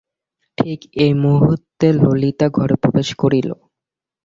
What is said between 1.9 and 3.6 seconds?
ললিতা ঘরে প্রবেশ করিল।